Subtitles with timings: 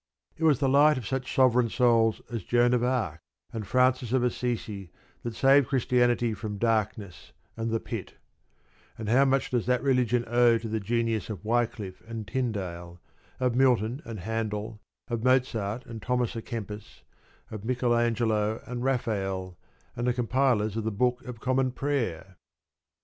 [0.35, 3.19] It was the light of such sovereign souls as Joan of Arc
[3.53, 4.89] and Francis of Assisi
[5.21, 8.15] that saved Christianity from darkness and the pit;
[8.97, 12.99] and how much does that religion owe to the genius of Wyclif and Tyndale,
[13.39, 17.03] of Milton and Handel, of Mozart and Thomas a Kempis,
[17.51, 19.55] of Michael Angelo and Rafael,
[19.95, 22.37] and the compilers of the Book of Common Prayer?